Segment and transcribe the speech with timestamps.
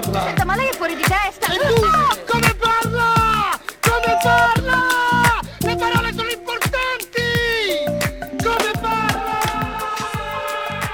[0.00, 0.24] parla?
[0.24, 1.52] Senta, ma lei è fuori di testa!
[1.52, 1.74] E tu?
[2.26, 3.58] Come parla?
[3.80, 5.40] Come parla?
[5.58, 7.20] Le parole sono importanti!
[8.42, 9.94] Come parla?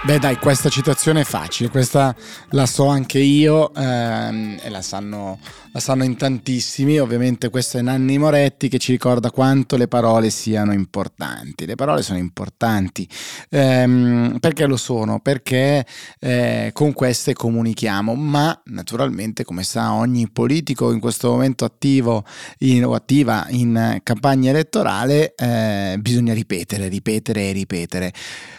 [0.04, 2.14] Beh dai, questa citazione è facile, questa
[2.50, 5.38] la so anche io ehm, e la sanno
[5.72, 10.28] la sanno in tantissimi, ovviamente questo è Nanni Moretti che ci ricorda quanto le parole
[10.28, 11.64] siano importanti.
[11.64, 13.08] Le parole sono importanti
[13.48, 15.86] ehm, perché lo sono, perché
[16.20, 22.24] eh, con queste comunichiamo, ma naturalmente come sa ogni politico in questo momento attivo
[22.58, 28.12] in, o attiva in campagna elettorale eh, bisogna ripetere, ripetere e ripetere.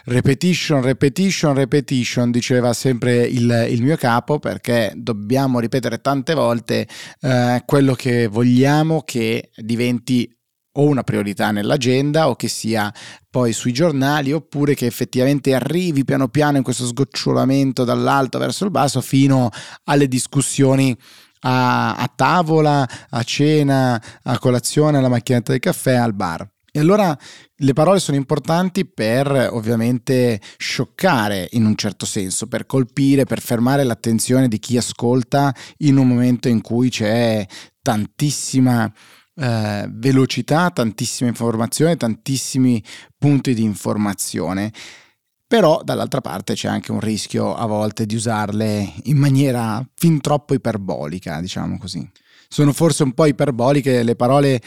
[0.06, 6.88] Repetition, repetition, repetition, diceva sempre il, il mio capo perché dobbiamo ripetere tante volte
[7.22, 10.30] eh, quello che vogliamo che diventi
[10.76, 12.92] o una priorità nell'agenda o che sia
[13.30, 18.72] poi sui giornali oppure che effettivamente arrivi piano piano in questo sgocciolamento dall'alto verso il
[18.72, 19.50] basso fino
[19.86, 20.98] alle discussioni
[21.42, 26.53] a, a tavola, a cena, a colazione, alla macchinetta del caffè, al bar.
[26.76, 27.16] E allora
[27.58, 33.84] le parole sono importanti per ovviamente scioccare in un certo senso, per colpire, per fermare
[33.84, 37.46] l'attenzione di chi ascolta in un momento in cui c'è
[37.80, 38.92] tantissima
[39.36, 42.84] eh, velocità, tantissima informazione, tantissimi
[43.20, 44.74] punti di informazione.
[45.46, 50.56] Però dall'altra parte c'è anche un rischio a volte di usarle in maniera fin troppo
[50.56, 52.10] iperbolica, diciamo così.
[52.48, 54.60] Sono forse un po' iperboliche le parole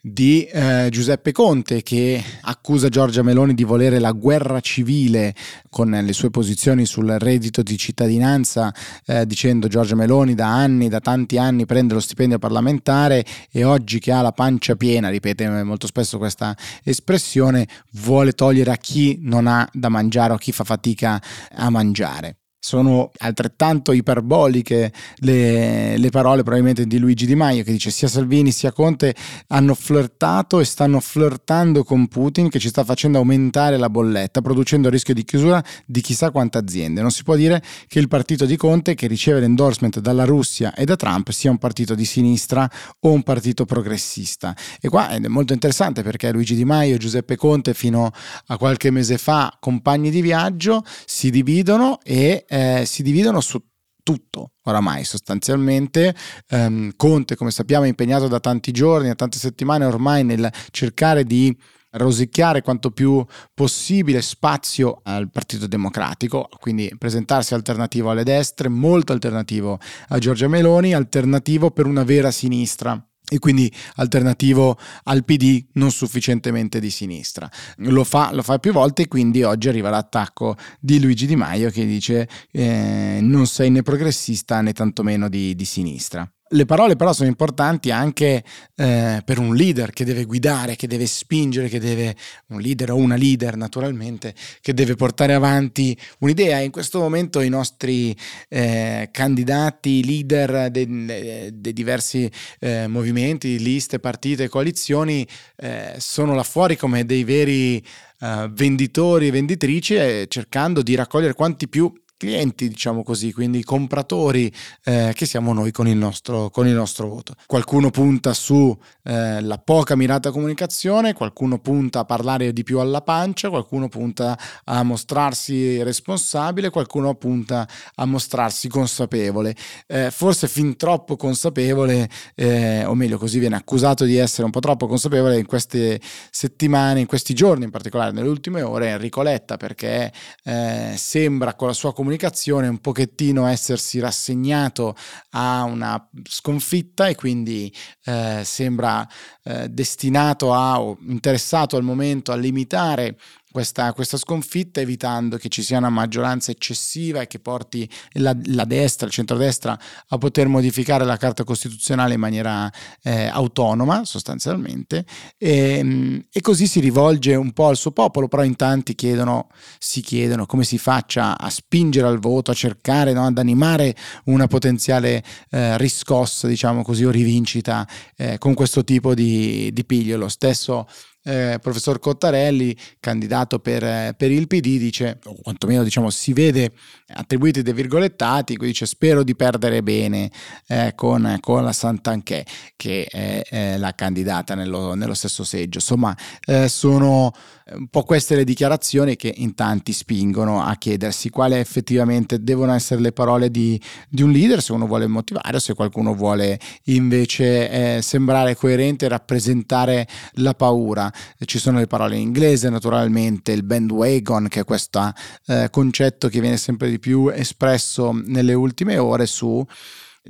[0.00, 5.34] di eh, Giuseppe Conte che accusa Giorgia Meloni di volere la guerra civile
[5.68, 8.72] con le sue posizioni sul reddito di cittadinanza
[9.06, 13.98] eh, dicendo Giorgia Meloni da anni, da tanti anni prende lo stipendio parlamentare e oggi
[13.98, 19.46] che ha la pancia piena, ripete molto spesso questa espressione, vuole togliere a chi non
[19.46, 21.20] ha da mangiare o a chi fa fatica
[21.54, 22.37] a mangiare.
[22.60, 28.50] Sono altrettanto iperboliche le, le, parole probabilmente di Luigi Di Maio che dice sia Salvini
[28.50, 29.14] sia Conte
[29.48, 34.88] hanno flirtato e stanno flirtando con Putin che ci sta facendo aumentare la bolletta producendo
[34.88, 37.00] il rischio di chiusura di chissà quante aziende.
[37.00, 40.84] Non si può dire che il partito di Conte che riceve l'endorsement dalla Russia e
[40.84, 42.68] da Trump sia un partito di sinistra
[43.00, 44.54] o un partito progressista.
[44.80, 48.10] E qua è molto interessante perché Luigi Di Maio e Giuseppe Conte fino
[48.46, 53.62] a qualche mese fa compagni di viaggio si dividono e eh, si dividono su
[54.02, 56.14] tutto oramai sostanzialmente.
[56.50, 61.24] Um, Conte, come sappiamo, è impegnato da tanti giorni, da tante settimane ormai nel cercare
[61.24, 61.54] di
[61.90, 69.78] rosicchiare quanto più possibile spazio al Partito Democratico, quindi presentarsi alternativo alle destre, molto alternativo
[70.08, 76.80] a Giorgia Meloni, alternativo per una vera sinistra e quindi alternativo al PD non sufficientemente
[76.80, 77.50] di sinistra.
[77.78, 81.70] Lo fa, lo fa più volte e quindi oggi arriva l'attacco di Luigi Di Maio
[81.70, 86.30] che dice eh, non sei né progressista né tantomeno di, di sinistra.
[86.50, 88.42] Le parole però sono importanti anche
[88.74, 92.16] eh, per un leader che deve guidare, che deve spingere, che deve,
[92.48, 96.60] un leader o una leader naturalmente, che deve portare avanti un'idea.
[96.60, 98.16] In questo momento i nostri
[98.48, 105.26] eh, candidati, leader dei, dei diversi eh, movimenti, liste, partite, coalizioni
[105.56, 107.84] eh, sono là fuori come dei veri
[108.20, 114.52] eh, venditori e venditrici eh, cercando di raccogliere quanti più clienti, diciamo così, quindi compratori
[114.84, 117.34] eh, che siamo noi con il, nostro, con il nostro voto.
[117.46, 123.48] Qualcuno punta su eh, poca mirata comunicazione, qualcuno punta a parlare di più alla pancia,
[123.48, 129.54] qualcuno punta a mostrarsi responsabile, qualcuno punta a mostrarsi consapevole.
[129.86, 134.60] Eh, forse fin troppo consapevole, eh, o meglio così viene accusato di essere un po'
[134.60, 139.56] troppo consapevole in queste settimane, in questi giorni in particolare, nelle ultime ore, Enrico Letta,
[139.56, 140.12] perché
[140.42, 144.96] eh, sembra con la sua comunicazione comunicazione un pochettino essersi rassegnato
[145.32, 147.72] a una sconfitta e quindi
[148.04, 149.06] eh, sembra
[149.44, 153.18] eh, destinato a o interessato al momento a limitare
[153.50, 158.64] questa, questa, sconfitta evitando che ci sia una maggioranza eccessiva e che porti la, la
[158.64, 159.78] destra, il centrodestra
[160.08, 162.70] a poter modificare la Carta Costituzionale in maniera
[163.02, 165.04] eh, autonoma sostanzialmente
[165.38, 169.48] e, ehm, e, così si rivolge un po' al suo popolo, però in tanti chiedono,
[169.78, 174.46] si chiedono come si faccia a spingere al voto, a cercare no, ad animare una
[174.46, 177.86] potenziale eh, riscossa, diciamo così, o rivincita
[178.16, 180.16] eh, con questo tipo di, di piglio.
[180.16, 180.86] Lo stesso
[181.28, 186.72] eh, professor Cottarelli, candidato per, per, il PD, dice, o quantomeno diciamo, si vede
[187.08, 190.30] attribuiti dei virgolettati, quindi dice spero di perdere bene
[190.68, 192.42] eh, con, con, la Santanchè,
[192.76, 195.78] che è, è la candidata nello, nello, stesso seggio.
[195.78, 196.16] Insomma,
[196.46, 197.32] eh, sono
[197.70, 203.00] un po' queste le dichiarazioni che in tanti spingono a chiedersi quali effettivamente devono essere
[203.00, 203.78] le parole di,
[204.08, 209.04] di un leader, se uno vuole motivare o se qualcuno vuole invece eh, sembrare coerente
[209.04, 211.12] e rappresentare la paura.
[211.44, 215.12] Ci sono le parole in inglese, naturalmente, il bandwagon, che è questo
[215.46, 219.64] eh, concetto che viene sempre di più espresso nelle ultime ore su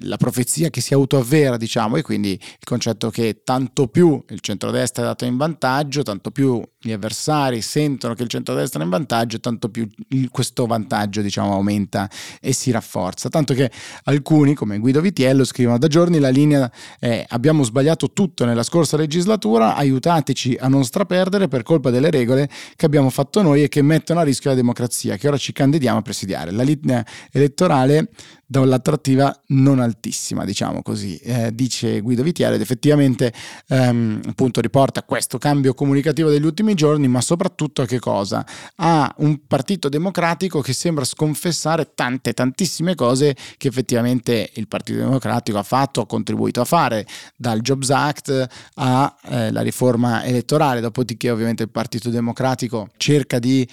[0.02, 5.02] la profezia che si autoavvera, diciamo, e quindi il concetto che tanto più il centrodestra
[5.02, 9.40] è dato in vantaggio, tanto più gli avversari sentono che il centrodestra è in vantaggio,
[9.40, 9.88] tanto più
[10.30, 12.08] questo vantaggio, diciamo, aumenta
[12.40, 13.28] e si rafforza.
[13.28, 13.70] Tanto che
[14.04, 18.96] alcuni, come Guido Vitiello, scrivono da giorni la linea è abbiamo sbagliato tutto nella scorsa
[18.96, 23.82] legislatura, aiutateci a non straperdere per colpa delle regole che abbiamo fatto noi e che
[23.82, 26.50] mettono a rischio la democrazia, che ora ci candidiamo a presidiare.
[26.50, 28.08] La linea elettorale
[28.50, 33.30] da un'attrattiva non altissima, diciamo così, eh, dice Guido Vitiello ed effettivamente
[33.68, 38.46] ehm, appunto riporta questo cambio comunicativo degli ultimi giorni, ma soprattutto a che cosa?
[38.76, 45.58] A un partito democratico che sembra sconfessare tante, tantissime cose che effettivamente il Partito Democratico
[45.58, 47.04] ha fatto, ha contribuito a fare,
[47.36, 53.68] dal Jobs Act alla eh, riforma elettorale, dopodiché ovviamente il Partito Democratico cerca di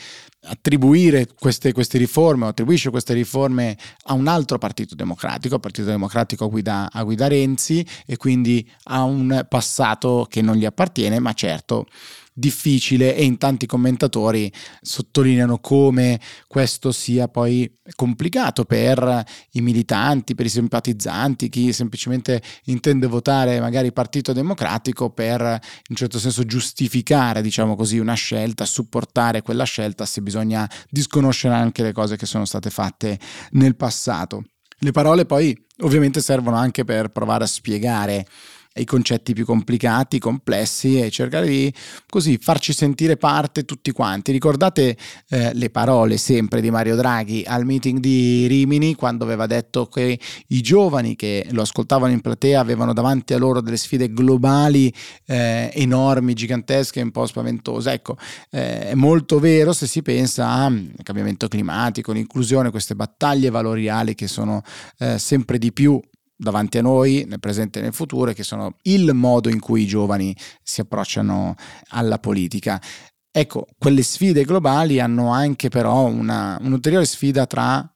[0.48, 5.88] attribuire queste, queste, riforme o attribuisce queste riforme a un altro partito democratico, il partito
[5.88, 11.20] democratico a guida, a guida Renzi e quindi a un passato che non gli appartiene,
[11.20, 11.88] ma certo
[12.38, 14.52] difficile e in tanti commentatori
[14.82, 23.08] sottolineano come questo sia poi complicato per i militanti, per i simpatizzanti, chi semplicemente intende
[23.08, 25.58] votare magari Partito Democratico per in
[25.90, 31.84] un certo senso giustificare, diciamo così, una scelta, supportare quella scelta se bisogna disconoscere anche
[31.84, 33.18] le cose che sono state fatte
[33.52, 34.44] nel passato.
[34.80, 38.28] Le parole poi ovviamente servono anche per provare a spiegare
[38.78, 41.74] i concetti più complicati, complessi e cercare di
[42.10, 44.32] così farci sentire parte tutti quanti.
[44.32, 44.98] Ricordate
[45.30, 50.20] eh, le parole sempre di Mario Draghi al meeting di Rimini quando aveva detto che
[50.48, 54.94] i giovani che lo ascoltavano in platea avevano davanti a loro delle sfide globali
[55.26, 57.92] eh, enormi, gigantesche, un po' spaventose.
[57.92, 58.18] Ecco,
[58.52, 64.28] eh, è molto vero se si pensa al cambiamento climatico, l'inclusione, queste battaglie valoriali che
[64.28, 64.62] sono
[65.00, 66.02] eh, sempre di più
[66.36, 69.88] davanti a noi, nel presente e nel futuro, che sono il modo in cui i
[69.88, 71.56] giovani si approcciano
[71.90, 72.82] alla politica.
[73.32, 77.88] Ecco, quelle sfide globali hanno anche però una, un'ulteriore sfida tra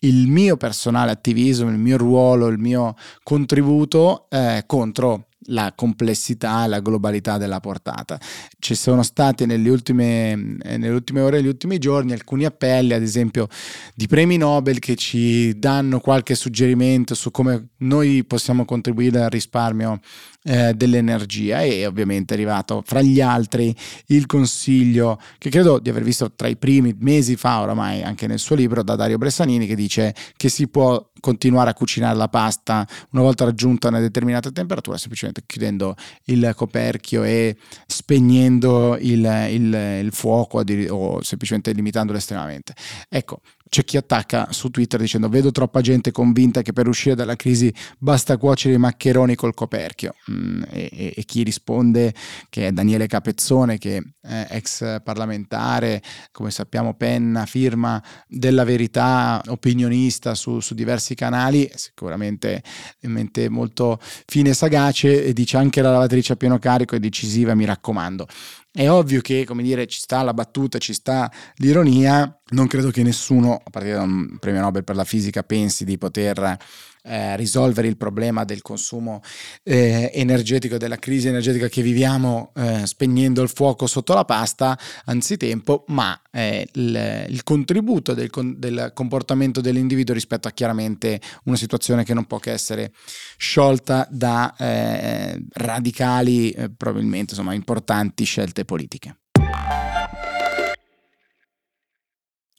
[0.00, 6.68] il mio personale attivismo, il mio ruolo, il mio contributo eh, contro la complessità e
[6.68, 8.18] la globalità della portata.
[8.58, 13.02] Ci sono stati nelle ultime, eh, nelle ultime ore, negli ultimi giorni, alcuni appelli, ad
[13.02, 13.48] esempio,
[13.94, 20.00] di premi Nobel che ci danno qualche suggerimento su come noi possiamo contribuire al risparmio
[20.44, 23.74] eh, dell'energia e ovviamente è arrivato fra gli altri
[24.06, 28.38] il consiglio che credo di aver visto tra i primi mesi fa oramai anche nel
[28.38, 32.86] suo libro da Dario Bressanini che dice che si può continuare a cucinare la pasta
[33.10, 35.94] una volta raggiunta una determinata temperatura semplicemente chiudendo
[36.24, 37.56] il coperchio e
[37.86, 42.74] spegnendo il, il, il fuoco o semplicemente limitandolo estremamente.
[43.08, 43.40] Ecco
[43.72, 47.72] c'è chi attacca su Twitter dicendo vedo troppa gente convinta che per uscire dalla crisi
[47.96, 50.14] basta cuocere i maccheroni col coperchio.
[50.30, 52.12] Mm, e, e, chi risponde
[52.50, 56.02] che è Daniele Capezzone che è ex parlamentare
[56.32, 62.62] come sappiamo penna firma della verità opinionista su, su diversi canali sicuramente
[63.00, 66.98] in mente molto fine e sagace e dice anche la lavatrice a pieno carico è
[66.98, 68.26] decisiva mi raccomando
[68.72, 72.40] è ovvio che, come dire, ci sta la battuta, ci sta l'ironia.
[72.50, 75.98] Non credo che nessuno, a partire da un premio Nobel per la fisica, pensi di
[75.98, 76.56] poter
[77.02, 79.20] eh, risolvere il problema del consumo
[79.62, 85.84] eh, energetico, della crisi energetica che viviamo eh, spegnendo il fuoco sotto la pasta anzitempo,
[85.88, 92.14] ma eh, il, il, contributo del, del, comportamento dell'individuo rispetto a chiaramente una situazione che
[92.14, 92.92] non può che essere
[93.36, 99.21] sciolta da eh, radicali, eh, probabilmente insomma, importanti scelte politiche.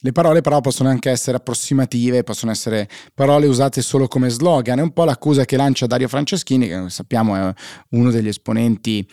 [0.05, 4.79] Le parole però possono anche essere approssimative, possono essere parole usate solo come slogan.
[4.79, 7.53] È un po' l'accusa che lancia Dario Franceschini, che sappiamo è
[7.91, 9.07] uno degli esponenti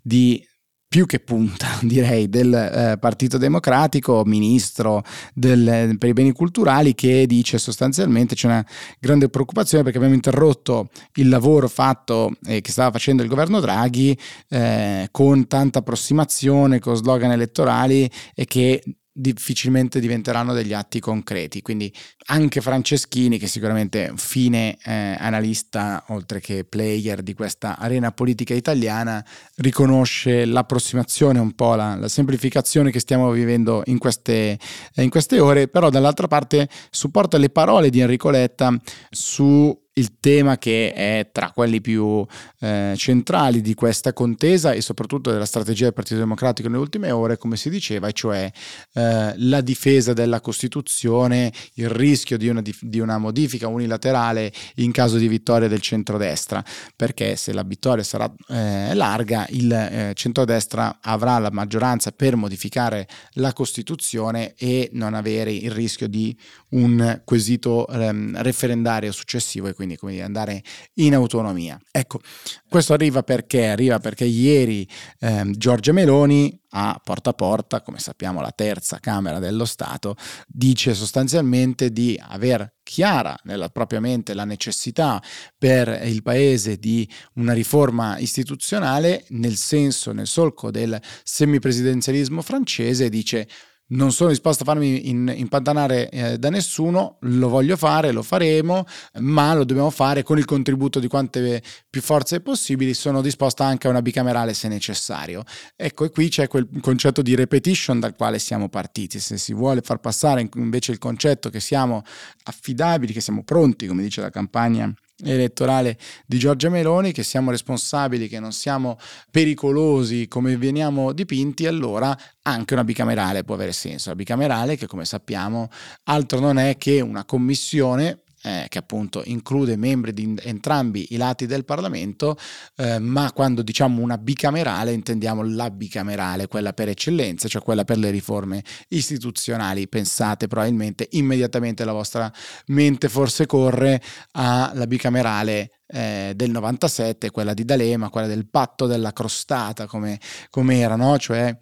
[0.00, 0.40] di
[0.86, 5.02] più che punta, direi, del eh, Partito Democratico, ministro
[5.34, 8.64] del, per i beni culturali, che dice sostanzialmente c'è una
[9.00, 14.16] grande preoccupazione perché abbiamo interrotto il lavoro fatto eh, che stava facendo il governo Draghi
[14.48, 18.80] eh, con tanta approssimazione, con slogan elettorali e che
[19.18, 21.62] difficilmente diventeranno degli atti concreti.
[21.62, 21.92] Quindi
[22.26, 28.12] anche Franceschini, che sicuramente è un fine eh, analista, oltre che player di questa arena
[28.12, 29.24] politica italiana,
[29.56, 34.58] riconosce l'approssimazione, un po' la, la semplificazione che stiamo vivendo in queste,
[34.96, 38.78] in queste ore, però dall'altra parte supporta le parole di Enrico Letta
[39.10, 42.24] su il tema che è tra quelli più
[42.60, 47.38] eh, centrali di questa contesa e soprattutto della strategia del Partito Democratico nelle ultime ore,
[47.38, 48.50] come si diceva, e cioè
[48.92, 55.16] eh, la difesa della Costituzione, il rischio di una, di una, modifica unilaterale in caso
[55.16, 56.62] di vittoria del centrodestra,
[56.94, 63.08] perché se la vittoria sarà eh, larga, il eh, centrodestra avrà la maggioranza per modificare
[63.34, 66.36] la Costituzione e non avere il rischio di
[66.70, 70.62] un quesito ehm, referendario successivo e quindi quindi come andare
[70.94, 71.80] in autonomia.
[71.90, 72.20] Ecco,
[72.68, 73.68] questo arriva perché?
[73.68, 74.86] Arriva perché ieri
[75.20, 80.16] eh, Giorgia Meloni a porta a porta, come sappiamo la terza Camera dello Stato,
[80.46, 85.22] dice sostanzialmente di aver chiara nella propria mente la necessità
[85.56, 93.48] per il Paese di una riforma istituzionale nel senso, nel solco del semipresidenzialismo francese, dice
[93.88, 98.84] non sono disposto a farmi in, impantanare eh, da nessuno, lo voglio fare, lo faremo,
[99.20, 103.86] ma lo dobbiamo fare con il contributo di quante più forze possibili, sono disposta anche
[103.86, 105.44] a una bicamerale se necessario.
[105.76, 109.80] Ecco, e qui c'è quel concetto di repetition dal quale siamo partiti, se si vuole
[109.82, 112.02] far passare invece il concetto che siamo
[112.44, 114.92] affidabili, che siamo pronti, come dice la campagna
[115.24, 115.96] elettorale
[116.26, 118.98] di Giorgia Meloni, che siamo responsabili, che non siamo
[119.30, 124.10] pericolosi come veniamo dipinti, allora anche una bicamerale può avere senso.
[124.10, 125.68] La bicamerale, che come sappiamo
[126.04, 131.46] altro non è che una commissione eh, che appunto include membri di entrambi i lati
[131.46, 132.38] del Parlamento,
[132.76, 137.98] eh, ma quando diciamo una bicamerale intendiamo la bicamerale, quella per eccellenza, cioè quella per
[137.98, 139.88] le riforme istituzionali.
[139.88, 142.32] Pensate probabilmente immediatamente la vostra
[142.66, 144.00] mente forse corre
[144.32, 150.78] alla bicamerale eh, del 97, quella di D'Alema, quella del patto della crostata, come, come
[150.78, 151.18] era, no?
[151.18, 151.56] Cioè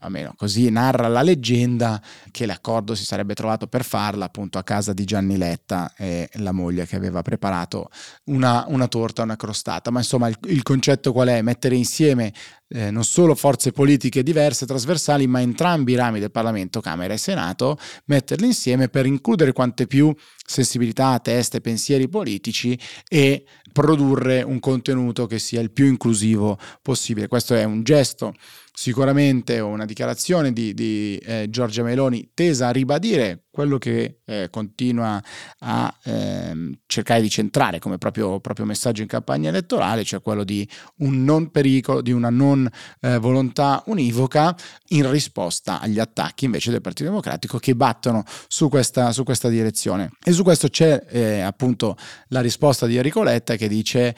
[0.00, 4.92] almeno così narra la leggenda, che l'accordo si sarebbe trovato per farla appunto a casa
[4.92, 7.90] di Gianni Letta e la moglie che aveva preparato
[8.24, 9.90] una, una torta, una crostata.
[9.90, 11.42] Ma insomma il, il concetto qual è?
[11.42, 12.32] Mettere insieme
[12.68, 17.18] eh, non solo forze politiche diverse, trasversali, ma entrambi i rami del Parlamento, Camera e
[17.18, 25.26] Senato, metterli insieme per includere quante più sensibilità, teste, pensieri politici e produrre un contenuto
[25.26, 27.28] che sia il più inclusivo possibile.
[27.28, 28.34] Questo è un gesto
[28.76, 35.22] sicuramente una dichiarazione di, di eh, Giorgia Meloni tesa a ribadire quello che eh, continua
[35.60, 40.68] a eh, cercare di centrare come proprio, proprio, messaggio in campagna elettorale, cioè quello di
[40.98, 42.68] un non pericolo, di una non
[43.00, 44.56] eh, volontà univoca
[44.88, 50.10] in risposta agli attacchi invece del Partito Democratico che battono su questa, su questa direzione.
[50.20, 51.96] E su questo c'è eh, appunto
[52.30, 54.16] la risposta di Enrico Letta che dice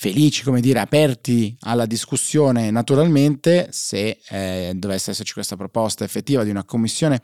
[0.00, 6.50] felici, come dire, aperti alla discussione naturalmente se eh, dovesse esserci questa proposta effettiva di
[6.50, 7.20] una commissione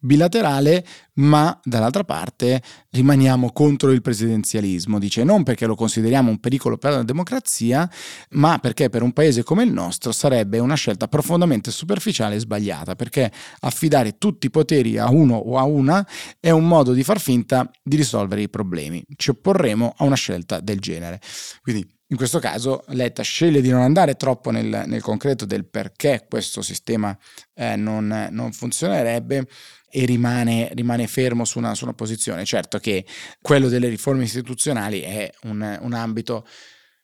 [0.00, 6.78] bilaterale, ma dall'altra parte rimaniamo contro il presidenzialismo, dice non perché lo consideriamo un pericolo
[6.78, 7.88] per la democrazia,
[8.30, 12.96] ma perché per un paese come il nostro sarebbe una scelta profondamente superficiale e sbagliata,
[12.96, 13.30] perché
[13.60, 16.04] affidare tutti i poteri a uno o a una
[16.40, 19.04] è un modo di far finta di risolvere i problemi.
[19.14, 21.20] Ci opporremo a una scelta del genere.
[21.62, 26.26] Quindi in questo caso Letta sceglie di non andare troppo nel, nel concreto del perché
[26.28, 27.16] questo sistema
[27.54, 29.46] eh, non, non, funzionerebbe
[29.90, 32.44] e rimane, rimane fermo su una, su una, posizione.
[32.44, 33.04] Certo che
[33.40, 36.46] quello delle riforme istituzionali è un, un ambito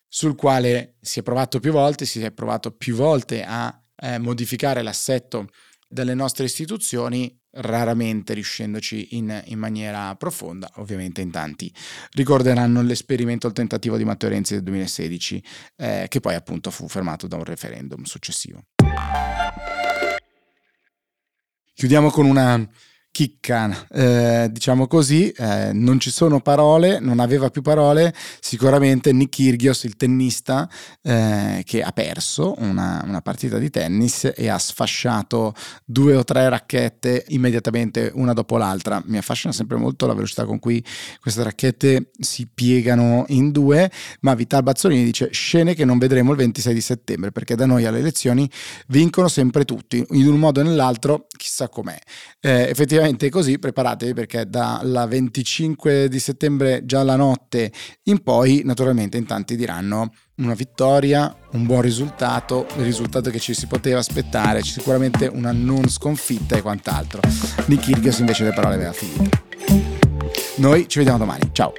[0.06, 4.82] sul quale si è provato più volte, si è provato più volte a eh, modificare
[4.82, 5.48] l'assetto
[5.92, 11.70] delle nostre istituzioni raramente riuscendoci in, in, maniera profonda, ovviamente in tanti
[12.12, 15.44] ricorderanno l'esperimento, il tentativo di Matteo Renzi del 2016,
[15.76, 18.62] eh, che poi appunto fu fermato da un referendum successivo.
[21.74, 22.66] Chiudiamo con una
[23.12, 29.36] chicca, eh, diciamo così, eh, non ci sono parole, non aveva più parole, sicuramente Nick
[29.36, 30.68] Kyrgios, il tennista,
[31.02, 35.54] eh, che ha perso una, una, partita di tennis e ha sfasciato
[35.84, 39.02] due o tre racchette immediatamente una dopo l'altra.
[39.04, 40.82] Mi affascina sempre molto la velocità con cui
[41.20, 43.90] queste racchette si piegano in due,
[44.20, 47.84] ma Vital Bazzolini dice scene che non vedremo il 26 di settembre, perché da noi
[47.84, 48.48] alle elezioni
[48.88, 51.98] vincono sempre tutti, in un modo o nell'altro, chissà com'è.
[52.40, 57.72] Eh, effettivamente è così, preparatevi perché dalla 25 di settembre già la notte
[58.04, 63.54] in poi, naturalmente in tanti diranno una vittoria, un buon risultato, il risultato che ci
[63.54, 67.20] si poteva aspettare, sicuramente una non sconfitta e quant'altro.
[67.66, 69.42] Nick Kyrgios invece le parole aveva finite.
[70.56, 71.72] Noi ci vediamo domani, ciao!